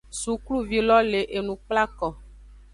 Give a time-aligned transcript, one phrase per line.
[0.19, 2.07] Sukluvi lo le enu kplako.